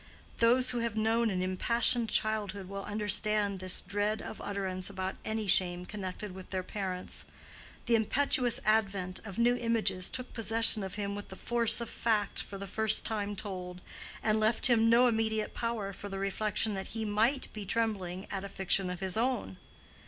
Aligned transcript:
Those 0.39 0.71
who 0.71 0.79
have 0.79 0.97
known 0.97 1.29
an 1.29 1.43
impassioned 1.43 2.09
childhood 2.09 2.67
will 2.67 2.83
understand 2.85 3.59
this 3.59 3.81
dread 3.81 4.19
of 4.19 4.41
utterance 4.41 4.89
about 4.89 5.17
any 5.23 5.45
shame 5.45 5.85
connected 5.85 6.31
with 6.33 6.49
their 6.49 6.63
parents. 6.63 7.23
The 7.85 7.93
impetuous 7.93 8.59
advent 8.65 9.19
of 9.23 9.37
new 9.37 9.55
images 9.55 10.09
took 10.09 10.33
possession 10.33 10.81
of 10.83 10.95
him 10.95 11.13
with 11.13 11.27
the 11.29 11.35
force 11.35 11.79
of 11.81 11.87
fact 11.87 12.41
for 12.41 12.57
the 12.57 12.65
first 12.65 13.05
time 13.05 13.35
told, 13.35 13.79
and 14.23 14.39
left 14.39 14.65
him 14.71 14.89
no 14.89 15.05
immediate 15.05 15.53
power 15.53 15.93
for 15.93 16.09
the 16.09 16.17
reflection 16.17 16.73
that 16.73 16.87
he 16.97 17.05
might 17.05 17.53
be 17.53 17.63
trembling 17.63 18.25
at 18.31 18.43
a 18.43 18.49
fiction 18.49 18.89
of 18.89 19.01
his 19.01 19.15
own. 19.15 19.57